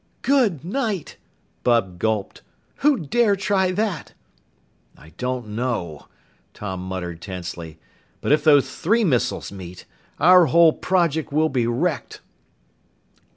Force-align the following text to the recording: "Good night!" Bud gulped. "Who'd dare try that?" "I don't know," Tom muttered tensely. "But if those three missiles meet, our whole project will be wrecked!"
"Good 0.23 0.65
night!" 0.65 1.17
Bud 1.61 1.99
gulped. 1.99 2.41
"Who'd 2.77 3.11
dare 3.11 3.35
try 3.35 3.71
that?" 3.71 4.15
"I 4.97 5.09
don't 5.19 5.49
know," 5.49 6.07
Tom 6.55 6.79
muttered 6.87 7.21
tensely. 7.21 7.77
"But 8.19 8.31
if 8.31 8.43
those 8.43 8.75
three 8.75 9.03
missiles 9.03 9.51
meet, 9.51 9.85
our 10.19 10.47
whole 10.47 10.73
project 10.73 11.31
will 11.31 11.49
be 11.49 11.67
wrecked!" 11.67 12.19